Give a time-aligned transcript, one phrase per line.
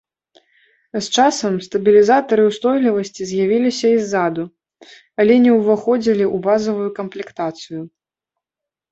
[0.93, 4.45] З часам стабілізатары ўстойлівасці з'явіліся і ззаду,
[5.23, 7.81] але не ўваходзілі ў базавую камплектацыю.